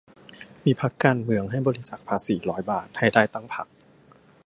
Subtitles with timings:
[0.65, 3.67] มีพรรคการเมืองให้บริจาคภาษีร้อยบาทให้ได้ตั้ง พรรค